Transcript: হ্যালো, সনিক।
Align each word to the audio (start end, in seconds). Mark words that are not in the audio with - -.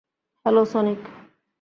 হ্যালো, 0.45 0.63
সনিক। 0.65 0.99